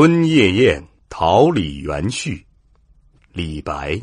[0.00, 2.46] 春夜宴，桃李园序，
[3.32, 4.00] 李白。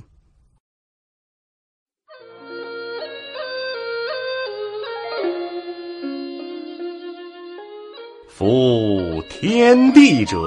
[8.27, 10.37] 夫天地者，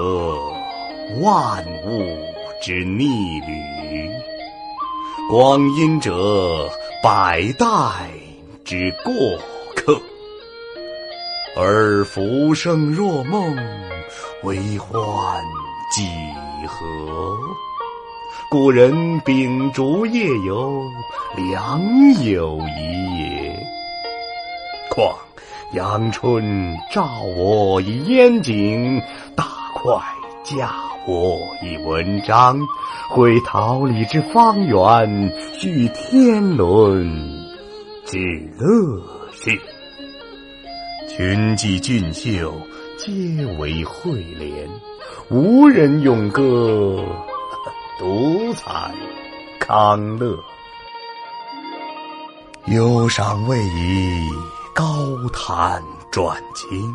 [1.19, 2.15] 万物
[2.61, 4.07] 之逆旅；
[5.31, 6.69] 光阴者，
[7.01, 7.67] 百代
[8.63, 9.58] 之过。
[11.55, 13.55] 而浮生若梦，
[14.43, 15.43] 为欢
[15.93, 16.03] 几
[16.67, 17.37] 何？
[18.49, 20.81] 古人秉烛夜游，
[21.35, 21.81] 良
[22.23, 23.59] 有遗也。
[24.89, 25.15] 况
[25.73, 29.01] 阳春照我一烟景，
[29.35, 29.91] 大块
[30.43, 30.67] 教
[31.05, 32.59] 我一文章，
[33.09, 37.05] 绘桃李之方圆，叙天伦
[38.05, 38.17] 之
[38.57, 39.59] 乐事。
[41.19, 42.53] 群妓俊秀，
[42.97, 44.65] 皆为惠怜，
[45.29, 47.03] 无人咏歌，
[47.99, 48.89] 独采
[49.59, 50.33] 康乐。
[52.67, 54.29] 忧伤未已。
[54.73, 54.95] 高
[55.33, 56.93] 谈转经，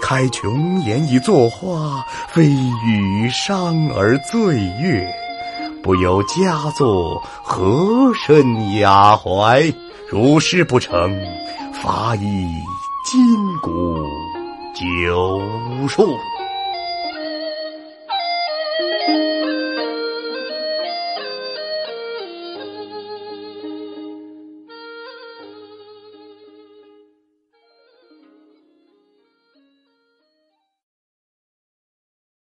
[0.00, 2.46] 开琼筵以作画，非
[2.86, 5.12] 与伤而醉月。
[5.82, 9.74] 不由佳作，何甚雅怀？
[10.08, 11.20] 如是不成，
[11.72, 12.46] 罚以
[14.80, 16.39] 九数。